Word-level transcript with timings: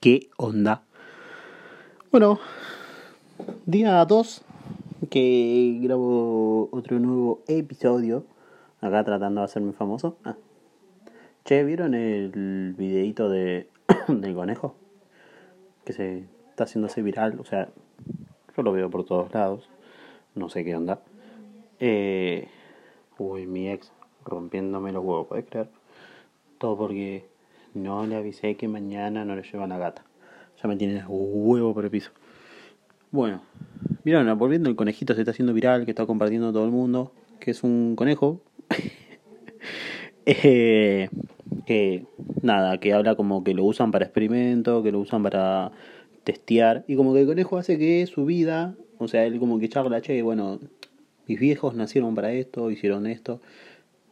¿Qué 0.00 0.30
onda? 0.36 0.84
Bueno, 2.12 2.38
día 3.66 4.04
2 4.04 4.42
que 5.10 5.80
grabo 5.82 6.68
otro 6.70 7.00
nuevo 7.00 7.42
episodio. 7.48 8.24
Acá 8.80 9.02
tratando 9.02 9.40
de 9.40 9.46
hacerme 9.46 9.72
famoso. 9.72 10.16
Ah. 10.22 10.36
Che, 11.44 11.64
¿vieron 11.64 11.94
el 11.94 12.74
videito 12.78 13.28
de 13.28 13.70
del 14.06 14.36
conejo? 14.36 14.76
Que 15.84 15.92
se 15.92 16.28
está 16.50 16.62
haciéndose 16.62 17.02
viral. 17.02 17.40
O 17.40 17.44
sea, 17.44 17.68
yo 18.56 18.62
lo 18.62 18.70
veo 18.70 18.90
por 18.90 19.04
todos 19.04 19.34
lados. 19.34 19.68
No 20.36 20.48
sé 20.48 20.64
qué 20.64 20.76
onda. 20.76 21.00
Eh, 21.80 22.46
uy, 23.18 23.48
mi 23.48 23.68
ex 23.68 23.90
rompiéndome 24.24 24.92
los 24.92 25.02
huevos, 25.02 25.26
¿puedes 25.26 25.46
creer? 25.46 25.70
Todo 26.58 26.78
porque 26.78 27.26
no 27.74 28.06
le 28.06 28.16
avisé 28.16 28.56
que 28.56 28.68
mañana 28.68 29.24
no 29.24 29.36
le 29.36 29.42
llevan 29.42 29.72
a 29.72 29.78
gata. 29.78 30.04
Ya 30.62 30.68
me 30.68 30.76
tiene 30.76 31.04
huevo 31.06 31.74
por 31.74 31.84
el 31.84 31.90
piso. 31.90 32.10
Bueno, 33.10 33.42
miren, 34.04 34.36
volviendo 34.38 34.68
el 34.68 34.76
conejito 34.76 35.14
se 35.14 35.20
está 35.20 35.30
haciendo 35.30 35.54
viral, 35.54 35.84
que 35.84 35.92
está 35.92 36.06
compartiendo 36.06 36.52
todo 36.52 36.64
el 36.64 36.70
mundo, 36.70 37.12
que 37.40 37.52
es 37.52 37.62
un 37.62 37.94
conejo. 37.96 38.40
eh, 40.26 41.08
que 41.66 42.06
nada, 42.42 42.78
que 42.78 42.92
habla 42.92 43.14
como 43.14 43.44
que 43.44 43.54
lo 43.54 43.64
usan 43.64 43.90
para 43.90 44.04
experimento, 44.04 44.82
que 44.82 44.92
lo 44.92 45.00
usan 45.00 45.22
para 45.22 45.72
testear, 46.24 46.84
y 46.88 46.96
como 46.96 47.14
que 47.14 47.20
el 47.20 47.26
conejo 47.26 47.58
hace 47.58 47.78
que 47.78 48.06
su 48.06 48.24
vida, 48.24 48.74
o 48.98 49.08
sea, 49.08 49.24
él 49.24 49.38
como 49.38 49.58
que 49.58 49.68
charla, 49.68 50.00
che, 50.00 50.22
bueno, 50.22 50.60
mis 51.26 51.38
viejos 51.38 51.74
nacieron 51.74 52.14
para 52.14 52.32
esto, 52.32 52.70
hicieron 52.70 53.06
esto, 53.06 53.40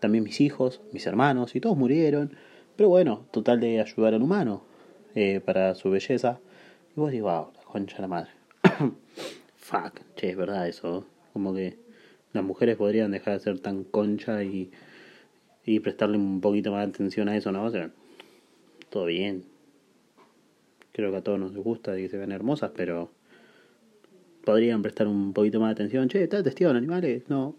también 0.01 0.25
mis 0.25 0.41
hijos, 0.41 0.81
mis 0.93 1.07
hermanos, 1.07 1.57
y 1.57 1.61
todos 1.61 1.77
murieron, 1.77 2.33
pero 2.77 2.89
bueno, 2.89 3.27
total 3.31 3.61
de 3.61 3.81
ayudar 3.81 4.15
al 4.15 4.23
humano 4.23 4.63
eh, 5.15 5.41
para 5.41 5.75
su 5.75 5.91
belleza. 5.91 6.39
Y 6.95 7.01
vos 7.01 7.11
dices, 7.11 7.23
wow, 7.23 7.49
la 7.55 7.63
concha 7.65 7.97
de 7.97 8.03
la 8.03 8.09
madre. 8.09 8.31
Fuck, 9.57 10.01
che, 10.15 10.31
es 10.31 10.37
verdad 10.37 10.69
eso. 10.69 11.07
Como 11.33 11.55
que 11.55 11.79
las 12.33 12.45
mujeres 12.45 12.77
podrían 12.77 13.11
dejar 13.11 13.35
de 13.35 13.41
ser 13.41 13.59
tan 13.61 13.85
concha 13.85 14.45
y, 14.45 14.71
y 15.65 15.81
prestarle 15.81 16.19
un 16.19 16.41
poquito 16.41 16.71
más 16.71 16.87
de 16.87 16.93
atención 16.93 17.29
a 17.29 17.37
eso, 17.37 17.51
¿no? 17.51 17.65
O 17.65 17.71
sea, 17.71 17.91
todo 18.91 19.07
bien. 19.07 19.45
Creo 20.93 21.11
que 21.11 21.17
a 21.19 21.23
todos 21.23 21.39
nos 21.39 21.55
gusta 21.57 21.99
y 21.99 22.03
que 22.03 22.09
se 22.11 22.19
ven 22.19 22.33
hermosas, 22.33 22.73
pero 22.75 23.11
podrían 24.45 24.83
prestar 24.83 25.09
un 25.09 25.33
poquito 25.33 25.61
más 25.61 25.71
de 25.71 25.73
atención. 25.73 26.09
Che, 26.09 26.23
¿está 26.23 26.43
testigo 26.43 26.71
en 26.71 26.77
animales? 26.77 27.25
No. 27.29 27.57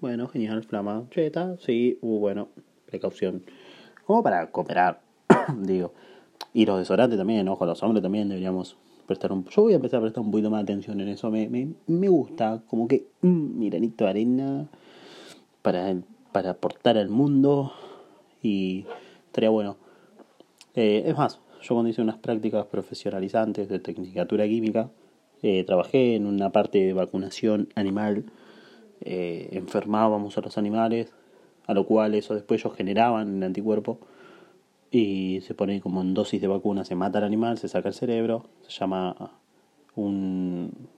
Bueno, 0.00 0.26
genial, 0.28 0.64
flama. 0.64 1.06
Che, 1.10 1.26
¿está? 1.26 1.56
Sí, 1.58 1.98
uh, 2.00 2.18
bueno, 2.18 2.48
precaución. 2.86 3.42
Como 4.06 4.22
para 4.22 4.50
cooperar, 4.50 5.00
digo. 5.58 5.92
Y 6.52 6.66
los 6.66 6.78
desodorantes 6.78 7.18
también, 7.18 7.48
ojo, 7.48 7.66
los 7.66 7.82
hombres 7.82 8.02
también 8.02 8.28
deberíamos 8.28 8.76
prestar 9.06 9.32
un... 9.32 9.44
Yo 9.46 9.62
voy 9.62 9.72
a 9.72 9.76
empezar 9.76 9.98
a 9.98 10.02
prestar 10.02 10.22
un 10.22 10.30
poquito 10.30 10.50
más 10.50 10.64
de 10.64 10.72
atención 10.72 11.00
en 11.00 11.08
eso. 11.08 11.30
Me, 11.30 11.48
me, 11.48 11.68
me 11.86 12.08
gusta, 12.08 12.62
como 12.68 12.86
que 12.88 13.06
mm, 13.22 13.58
mi 13.58 13.70
granito 13.70 14.04
de 14.04 14.10
arena 14.10 14.68
para, 15.62 15.94
para 16.32 16.50
aportar 16.50 16.98
al 16.98 17.08
mundo 17.08 17.72
y 18.42 18.84
estaría 19.26 19.50
bueno. 19.50 19.76
Eh, 20.74 21.04
es 21.06 21.16
más, 21.16 21.40
yo 21.62 21.74
cuando 21.74 21.88
hice 21.88 22.02
unas 22.02 22.18
prácticas 22.18 22.66
profesionalizantes 22.66 23.68
de 23.68 23.78
tecnicatura 23.78 24.46
química, 24.46 24.90
eh, 25.42 25.64
trabajé 25.64 26.16
en 26.16 26.26
una 26.26 26.50
parte 26.50 26.78
de 26.78 26.92
vacunación 26.92 27.68
animal, 27.74 28.24
eh, 29.00 29.48
enfermábamos 29.52 30.36
a 30.36 30.40
los 30.40 30.58
animales, 30.58 31.12
a 31.66 31.74
lo 31.74 31.86
cual 31.86 32.14
eso 32.14 32.34
después 32.34 32.60
ellos 32.60 32.76
generaban 32.76 33.36
el 33.36 33.42
anticuerpo 33.42 33.98
y 34.90 35.40
se 35.42 35.54
pone 35.54 35.80
como 35.80 36.02
en 36.02 36.14
dosis 36.14 36.40
de 36.40 36.46
vacuna, 36.46 36.84
se 36.84 36.94
mata 36.94 37.18
al 37.18 37.24
animal, 37.24 37.58
se 37.58 37.68
saca 37.68 37.88
el 37.88 37.94
cerebro, 37.94 38.44
se 38.62 38.70
llama 38.70 39.32
un... 39.96 40.88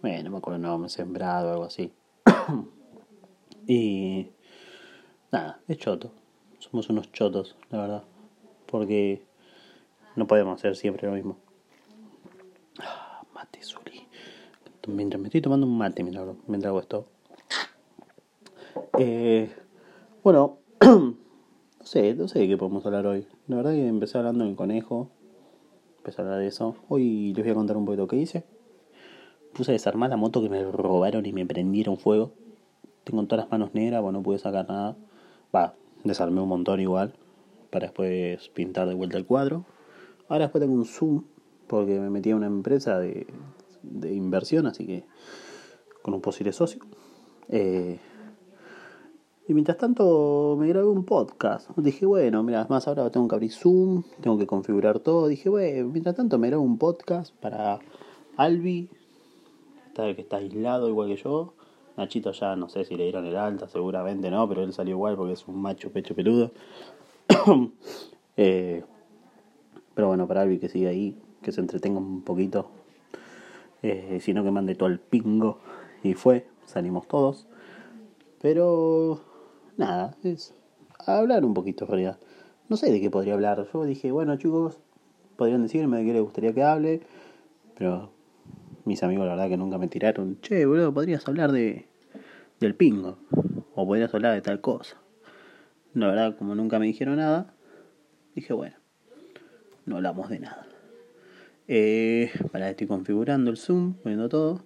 Bueno, 0.00 0.24
no 0.24 0.30
me 0.30 0.38
acuerdo 0.38 0.56
el 0.56 0.62
nombre, 0.62 0.88
sembrado 0.88 1.50
o 1.50 1.52
algo 1.52 1.64
así. 1.64 1.92
y... 3.68 4.26
Nada, 5.30 5.60
es 5.68 5.78
choto. 5.78 6.10
Somos 6.58 6.90
unos 6.90 7.12
chotos, 7.12 7.56
la 7.70 7.78
verdad. 7.78 8.04
Porque 8.66 9.22
no 10.16 10.26
podemos 10.26 10.58
hacer 10.58 10.76
siempre 10.76 11.06
lo 11.06 11.14
mismo. 11.14 11.36
Ah, 12.80 13.22
mate, 13.34 13.62
Suri. 13.62 14.06
Mientras 14.88 15.20
me 15.20 15.28
estoy 15.28 15.40
tomando 15.40 15.66
un 15.66 15.78
mate 15.78 16.02
mientras 16.02 16.64
hago 16.64 16.80
esto. 16.80 17.06
Eh, 18.98 19.50
bueno, 20.22 20.58
no 20.80 21.16
sé, 21.82 22.14
no 22.14 22.28
sé 22.28 22.40
de 22.40 22.48
qué 22.48 22.56
podemos 22.58 22.84
hablar 22.84 23.06
hoy. 23.06 23.26
La 23.46 23.56
verdad 23.56 23.72
que 23.72 23.86
empecé 23.86 24.18
hablando 24.18 24.44
del 24.44 24.54
conejo. 24.54 25.10
Empecé 25.98 26.20
a 26.20 26.24
hablar 26.24 26.40
de 26.40 26.48
eso. 26.48 26.76
Hoy 26.88 27.32
les 27.32 27.42
voy 27.44 27.52
a 27.52 27.54
contar 27.54 27.76
un 27.76 27.86
poquito 27.86 28.06
qué 28.06 28.16
hice. 28.16 28.44
Puse 29.54 29.70
a 29.70 29.72
desarmar 29.72 30.10
la 30.10 30.16
moto 30.16 30.42
que 30.42 30.50
me 30.50 30.62
robaron 30.70 31.24
y 31.24 31.32
me 31.32 31.46
prendieron 31.46 31.96
fuego. 31.96 32.32
Tengo 33.04 33.24
todas 33.24 33.44
las 33.44 33.50
manos 33.50 33.74
negras, 33.74 34.02
bueno, 34.02 34.18
no 34.18 34.22
pude 34.22 34.38
sacar 34.38 34.68
nada. 34.68 34.96
Va, 35.54 35.74
desarmé 36.04 36.40
un 36.42 36.48
montón 36.48 36.80
igual. 36.80 37.14
Para 37.70 37.86
después 37.86 38.48
pintar 38.50 38.88
de 38.88 38.94
vuelta 38.94 39.16
el 39.16 39.24
cuadro. 39.24 39.64
Ahora 40.28 40.44
después 40.44 40.60
tengo 40.60 40.74
un 40.74 40.84
zoom. 40.84 41.24
Porque 41.66 41.98
me 41.98 42.10
metí 42.10 42.30
a 42.30 42.36
una 42.36 42.46
empresa 42.46 42.98
de, 42.98 43.26
de 43.82 44.12
inversión, 44.12 44.66
así 44.66 44.84
que 44.84 45.04
con 46.02 46.12
un 46.12 46.20
posible 46.20 46.52
socio. 46.52 46.82
Eh, 47.48 47.98
y 49.48 49.54
mientras 49.54 49.76
tanto 49.76 50.56
me 50.58 50.68
grabé 50.68 50.86
un 50.86 51.04
podcast. 51.04 51.68
Dije, 51.76 52.06
bueno, 52.06 52.42
mira, 52.42 52.66
más 52.70 52.86
ahora 52.86 53.10
tengo 53.10 53.26
que 53.26 53.34
abrir 53.34 53.52
Zoom, 53.52 54.04
tengo 54.20 54.38
que 54.38 54.46
configurar 54.46 55.00
todo. 55.00 55.26
Dije, 55.26 55.48
bueno, 55.48 55.88
mientras 55.88 56.14
tanto 56.14 56.38
me 56.38 56.48
grabo 56.48 56.62
un 56.62 56.78
podcast 56.78 57.34
para 57.36 57.80
Albi, 58.36 58.88
que 59.94 60.20
está 60.20 60.36
aislado 60.36 60.88
igual 60.88 61.08
que 61.08 61.16
yo. 61.16 61.54
Nachito 61.96 62.32
ya 62.32 62.56
no 62.56 62.68
sé 62.68 62.84
si 62.84 62.96
le 62.96 63.04
dieron 63.04 63.26
el 63.26 63.36
alta, 63.36 63.68
seguramente 63.68 64.30
no, 64.30 64.48
pero 64.48 64.62
él 64.62 64.72
salió 64.72 64.94
igual 64.94 65.16
porque 65.16 65.34
es 65.34 65.46
un 65.48 65.60
macho 65.60 65.90
pecho 65.90 66.14
peludo. 66.14 66.52
eh, 68.36 68.84
pero 69.94 70.06
bueno, 70.06 70.26
para 70.26 70.42
Albi 70.42 70.58
que 70.58 70.68
sigue 70.68 70.88
ahí, 70.88 71.18
que 71.42 71.52
se 71.52 71.60
entretenga 71.60 71.98
un 71.98 72.22
poquito. 72.22 72.70
Eh, 73.82 74.20
sino 74.22 74.44
que 74.44 74.52
mande 74.52 74.76
todo 74.76 74.88
el 74.88 75.00
pingo. 75.00 75.58
Y 76.04 76.14
fue, 76.14 76.46
salimos 76.64 77.08
todos. 77.08 77.48
Pero 78.40 79.20
nada, 79.76 80.16
es 80.22 80.54
hablar 81.06 81.44
un 81.44 81.54
poquito 81.54 81.84
en 81.84 81.90
realidad. 81.90 82.18
No 82.68 82.76
sé 82.76 82.90
de 82.90 83.00
qué 83.00 83.10
podría 83.10 83.34
hablar. 83.34 83.66
Yo 83.72 83.84
dije, 83.84 84.12
bueno 84.12 84.36
chicos, 84.36 84.78
podrían 85.36 85.62
decirme 85.62 85.98
de 85.98 86.04
qué 86.04 86.12
les 86.12 86.22
gustaría 86.22 86.52
que 86.52 86.62
hable. 86.62 87.00
Pero 87.76 88.12
mis 88.84 89.02
amigos 89.02 89.26
la 89.26 89.32
verdad 89.32 89.48
que 89.48 89.56
nunca 89.56 89.78
me 89.78 89.88
tiraron. 89.88 90.40
Che, 90.40 90.66
boludo, 90.66 90.92
podrías 90.92 91.26
hablar 91.28 91.52
de 91.52 91.86
del 92.60 92.74
pingo. 92.74 93.18
O 93.74 93.86
podrías 93.86 94.14
hablar 94.14 94.34
de 94.34 94.40
tal 94.40 94.60
cosa. 94.60 94.96
La 95.94 96.06
verdad, 96.06 96.36
como 96.38 96.54
nunca 96.54 96.78
me 96.78 96.86
dijeron 96.86 97.16
nada, 97.16 97.54
dije, 98.34 98.54
bueno, 98.54 98.76
no 99.84 99.96
hablamos 99.96 100.30
de 100.30 100.40
nada. 100.40 100.66
Eh, 101.68 102.30
para 102.50 102.70
estoy 102.70 102.86
configurando 102.86 103.50
el 103.50 103.56
zoom, 103.56 103.94
poniendo 103.94 104.28
todo. 104.28 104.64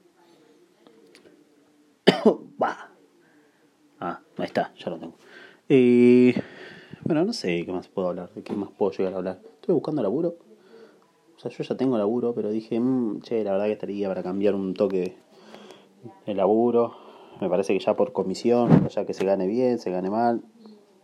Va. 2.63 2.86
Ah, 4.39 4.43
ahí 4.43 4.47
está, 4.47 4.73
ya 4.77 4.91
lo 4.91 4.99
tengo. 4.99 5.15
Eh, 5.69 6.35
bueno, 7.05 7.25
no 7.25 7.33
sé 7.33 7.65
qué 7.65 7.73
más 7.73 7.89
puedo 7.89 8.09
hablar, 8.09 8.31
de 8.35 8.43
qué 8.43 8.53
más 8.53 8.71
puedo 8.71 8.93
llegar 8.93 9.15
a 9.15 9.17
hablar. 9.17 9.41
Estoy 9.61 9.75
buscando 9.75 10.03
laburo. 10.03 10.37
O 11.37 11.39
sea, 11.39 11.51
yo 11.51 11.65
ya 11.65 11.77
tengo 11.77 11.97
laburo, 11.97 12.35
pero 12.35 12.51
dije, 12.51 12.79
mmm, 12.79 13.21
che, 13.21 13.43
la 13.45 13.53
verdad 13.53 13.67
que 13.67 13.73
estaría 13.73 14.09
para 14.09 14.23
cambiar 14.23 14.55
un 14.55 14.75
toque 14.75 15.17
el 16.27 16.37
laburo. 16.37 16.97
Me 17.41 17.49
parece 17.49 17.73
que 17.73 17.79
ya 17.79 17.95
por 17.95 18.13
comisión, 18.13 18.89
ya 18.89 19.07
que 19.07 19.15
se 19.15 19.25
gane 19.25 19.47
bien, 19.47 19.79
se 19.79 19.91
gane 19.91 20.11
mal, 20.11 20.43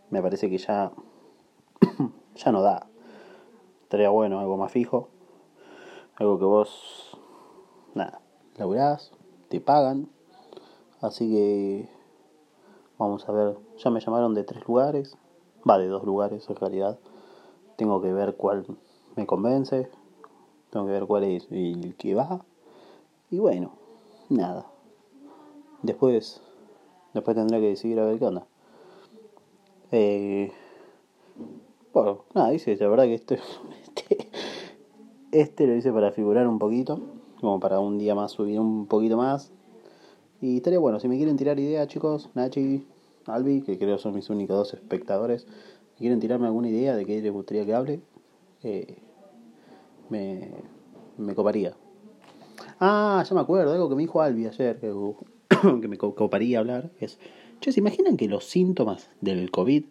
me 0.09 0.21
parece 0.21 0.49
que 0.49 0.57
ya, 0.57 0.91
ya 2.35 2.51
no 2.51 2.61
da. 2.61 2.87
Estaría 3.83 4.09
bueno 4.09 4.39
algo 4.39 4.57
más 4.57 4.71
fijo. 4.71 5.09
Algo 6.15 6.37
que 6.37 6.45
vos, 6.45 7.17
nada, 7.95 8.21
laburás, 8.57 9.11
te 9.49 9.59
pagan. 9.59 10.09
Así 11.01 11.29
que 11.29 12.02
vamos 13.03 13.27
a 13.27 13.31
ver. 13.31 13.57
Ya 13.77 13.89
me 13.89 13.99
llamaron 13.99 14.33
de 14.33 14.43
tres 14.43 14.65
lugares. 14.67 15.17
Va, 15.69 15.77
de 15.77 15.87
dos 15.87 16.03
lugares 16.03 16.49
en 16.49 16.55
realidad. 16.55 16.99
Tengo 17.75 18.01
que 18.01 18.11
ver 18.11 18.35
cuál 18.35 18.65
me 19.15 19.25
convence. 19.25 19.89
Tengo 20.69 20.85
que 20.85 20.91
ver 20.91 21.05
cuál 21.05 21.23
es 21.23 21.47
el 21.51 21.95
que 21.97 22.15
va. 22.15 22.43
Y 23.29 23.39
bueno, 23.39 23.71
nada. 24.29 24.65
Después, 25.81 26.41
después 27.13 27.35
tendré 27.35 27.59
que 27.59 27.69
decidir 27.69 27.99
a 27.99 28.05
ver 28.05 28.19
qué 28.19 28.25
onda. 28.25 28.45
Eh, 29.91 30.51
bueno, 31.93 32.23
nada, 32.33 32.49
dice, 32.49 32.75
la 32.77 32.87
verdad 32.87 33.03
que 33.03 33.13
este, 33.13 33.39
este, 33.85 34.29
este 35.31 35.67
lo 35.67 35.75
hice 35.75 35.91
para 35.91 36.11
figurar 36.11 36.47
un 36.47 36.57
poquito, 36.57 36.99
como 37.39 37.59
para 37.59 37.79
un 37.79 37.99
día 37.99 38.15
más 38.15 38.31
subir 38.31 38.59
un 38.59 38.87
poquito 38.87 39.17
más. 39.17 39.51
Y 40.41 40.57
estaría 40.57 40.79
bueno, 40.79 40.99
si 40.99 41.07
me 41.07 41.17
quieren 41.17 41.37
tirar 41.37 41.59
ideas, 41.59 41.87
chicos, 41.87 42.29
Nachi, 42.33 42.85
Albi, 43.25 43.61
que 43.61 43.77
creo 43.77 43.97
son 43.97 44.15
mis 44.15 44.29
únicos 44.29 44.57
dos 44.57 44.73
espectadores, 44.73 45.47
si 45.93 45.99
quieren 45.99 46.19
tirarme 46.19 46.47
alguna 46.47 46.69
idea 46.69 46.95
de 46.95 47.05
qué 47.05 47.21
les 47.21 47.31
gustaría 47.31 47.65
que 47.65 47.73
hable, 47.73 48.01
eh, 48.63 48.97
me, 50.09 50.51
me 51.17 51.35
coparía. 51.35 51.75
Ah, 52.79 53.23
ya 53.27 53.35
me 53.35 53.41
acuerdo, 53.41 53.71
algo 53.71 53.89
que 53.89 53.95
me 53.95 54.01
dijo 54.01 54.21
Albi 54.21 54.47
ayer, 54.47 54.79
que, 54.79 54.91
me 55.87 55.97
coparía 55.97 56.59
hablar, 56.59 56.91
es, 56.99 57.19
che, 57.59 57.71
¿se 57.71 57.79
imaginan 57.79 58.17
que 58.17 58.27
los 58.27 58.45
síntomas 58.45 59.09
del 59.21 59.51
COVID 59.51 59.83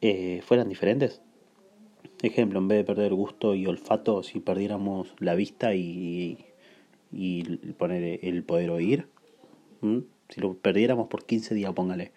eh, 0.00 0.40
fueran 0.44 0.68
diferentes? 0.68 1.20
Ejemplo, 2.22 2.58
en 2.58 2.68
vez 2.68 2.78
de 2.78 2.84
perder 2.84 3.14
gusto 3.14 3.54
y 3.54 3.66
olfato, 3.66 4.22
si 4.22 4.40
perdiéramos 4.40 5.14
la 5.18 5.34
vista 5.34 5.74
y, 5.74 6.44
y 7.12 7.42
poner 7.78 8.20
el 8.22 8.44
poder 8.44 8.70
oír, 8.70 9.08
si 10.28 10.40
lo 10.40 10.54
perdiéramos 10.54 11.08
por 11.08 11.24
15 11.24 11.54
días, 11.54 11.72
póngale. 11.72 12.12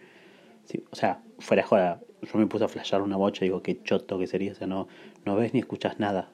O 0.92 0.96
sea, 0.96 1.22
fuera 1.40 1.64
joda, 1.64 2.02
yo 2.22 2.40
me 2.40 2.48
puse 2.48 2.64
a 2.64 2.68
flashear 2.68 3.02
una 3.02 3.18
bocha 3.18 3.44
y 3.44 3.50
digo, 3.50 3.62
qué 3.62 3.82
choto 3.84 4.18
que 4.18 4.28
sería, 4.28 4.52
o 4.52 4.56
sea, 4.56 4.68
no, 4.68 4.88
no 5.26 5.36
ves 5.36 5.54
ni 5.54 5.60
escuchas 5.60 6.00
nada. 6.00 6.30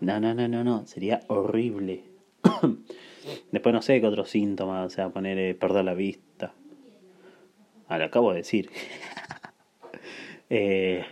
No, 0.00 0.18
no, 0.20 0.34
no, 0.34 0.48
no, 0.48 0.64
no, 0.64 0.86
sería 0.86 1.20
horrible. 1.28 2.04
Después 3.52 3.72
no 3.72 3.82
sé 3.82 4.00
qué 4.00 4.06
otros 4.06 4.30
síntomas, 4.30 4.86
o 4.86 4.90
sea, 4.90 5.10
poner 5.10 5.38
eh, 5.38 5.54
perder 5.54 5.84
la 5.84 5.94
vista. 5.94 6.52
Ah, 7.88 7.98
lo 7.98 8.04
acabo 8.04 8.32
de 8.32 8.38
decir. 8.38 8.70
eh, 10.50 11.04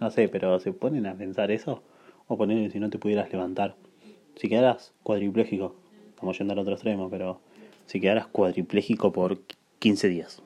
no 0.00 0.10
sé, 0.10 0.28
pero 0.28 0.58
¿se 0.60 0.72
ponen 0.72 1.06
a 1.06 1.14
pensar 1.14 1.50
eso? 1.50 1.82
O 2.26 2.36
poner 2.36 2.70
si 2.70 2.80
no 2.80 2.90
te 2.90 2.98
pudieras 2.98 3.32
levantar. 3.32 3.76
Si 4.36 4.48
quedaras 4.48 4.92
cuadripléjico, 5.02 5.74
estamos 6.10 6.38
yendo 6.38 6.52
al 6.52 6.58
otro 6.58 6.74
extremo, 6.74 7.08
pero 7.08 7.40
si 7.86 8.00
quedaras 8.00 8.26
cuadripléjico 8.26 9.12
por 9.12 9.40
15 9.78 10.08
días. 10.08 10.42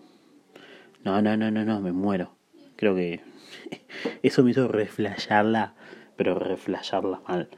No, 1.05 1.21
no, 1.21 1.37
no, 1.37 1.51
no, 1.51 1.65
no, 1.65 1.81
me 1.81 1.93
muero. 1.93 2.31
Creo 2.77 2.95
que 2.95 3.21
eso 4.23 4.45
me 4.45 4.53
hizo 4.53 4.69
reflasharla, 4.69 5.75
pero 6.17 6.39
reflasharla 6.39 7.21
mal. 7.27 7.49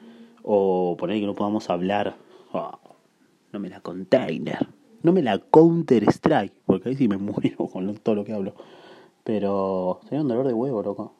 O 0.42 0.96
poner 0.98 1.20
que 1.20 1.26
no 1.26 1.34
podamos 1.34 1.68
hablar. 1.68 2.16
Oh, 2.52 2.78
no 3.52 3.58
me 3.58 3.68
la 3.68 3.80
container. 3.80 4.66
No 5.02 5.12
me 5.12 5.22
la 5.22 5.38
counter 5.38 6.04
strike, 6.04 6.54
porque 6.64 6.88
ahí 6.88 6.96
sí 6.96 7.08
me 7.08 7.16
muero 7.18 7.66
con 7.66 7.94
todo 7.96 8.14
lo 8.14 8.24
que 8.24 8.32
hablo. 8.32 8.54
Pero 9.24 10.00
sería 10.04 10.22
un 10.22 10.28
dolor 10.28 10.46
de 10.46 10.54
huevo, 10.54 10.82
loco. 10.82 11.12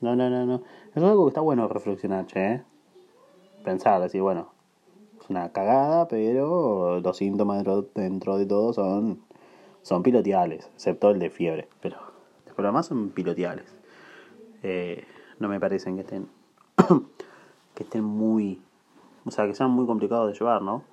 No, 0.00 0.16
no, 0.16 0.28
no, 0.28 0.46
no. 0.46 0.62
Es 0.94 1.02
algo 1.02 1.26
que 1.26 1.30
está 1.30 1.40
bueno 1.40 1.68
reflexionar, 1.68 2.26
che. 2.26 2.54
¿eh? 2.54 2.62
Pensar, 3.64 4.00
decir, 4.00 4.22
bueno, 4.22 4.52
es 5.20 5.28
una 5.30 5.52
cagada, 5.52 6.08
pero 6.08 7.00
los 7.00 7.16
síntomas 7.16 7.64
dentro 7.94 8.38
de 8.38 8.46
todo 8.46 8.72
son, 8.72 9.20
son 9.82 10.02
piloteables, 10.02 10.70
excepto 10.74 11.10
el 11.10 11.18
de 11.18 11.30
fiebre. 11.30 11.68
Pero 11.80 11.96
después 12.44 12.62
lo 12.62 12.68
demás 12.68 12.86
son 12.86 13.10
piloteables. 13.10 13.74
Eh, 14.62 15.04
no 15.38 15.48
me 15.48 15.60
parecen 15.60 15.96
que 15.96 16.02
estén, 16.02 16.28
que 17.74 17.82
estén 17.82 18.04
muy, 18.04 18.60
o 19.24 19.30
sea, 19.30 19.46
que 19.46 19.54
sean 19.54 19.70
muy 19.70 19.86
complicados 19.86 20.28
de 20.28 20.38
llevar, 20.38 20.62
¿no? 20.62 20.84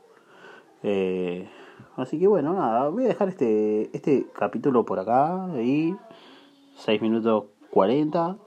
Eh, 0.84 1.50
así 1.96 2.20
que 2.20 2.28
bueno, 2.28 2.54
nada, 2.54 2.90
voy 2.90 3.06
a 3.06 3.08
dejar 3.08 3.30
este, 3.30 3.90
este 3.96 4.28
capítulo 4.34 4.86
por 4.86 5.00
acá 5.00 5.48
y 5.62 5.96
6 6.76 7.02
minutos 7.02 7.46
40 7.72 8.38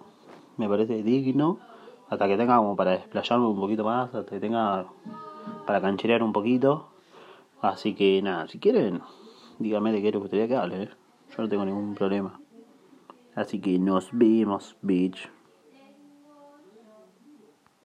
me 0.60 0.68
parece 0.68 1.02
digno, 1.02 1.58
hasta 2.10 2.28
que 2.28 2.36
tenga 2.36 2.58
como 2.58 2.76
para 2.76 2.90
desplayarme 2.92 3.46
un 3.46 3.58
poquito 3.58 3.82
más, 3.82 4.14
hasta 4.14 4.30
que 4.30 4.40
tenga 4.40 4.84
para 5.66 5.80
cancherear 5.80 6.22
un 6.22 6.34
poquito. 6.34 6.88
Así 7.62 7.94
que 7.94 8.20
nada, 8.22 8.46
si 8.46 8.58
quieren, 8.58 9.00
díganme 9.60 9.92
de 9.92 10.02
qué 10.02 10.10
les 10.10 10.20
gustaría 10.20 10.48
que 10.48 10.56
hable, 10.56 10.82
¿eh? 10.82 10.88
yo 11.36 11.42
no 11.42 11.48
tengo 11.48 11.64
ningún 11.64 11.94
problema. 11.94 12.40
Así 13.36 13.60
que 13.60 13.78
nos 13.78 14.08
vemos, 14.12 14.76
bitch. 14.82 15.30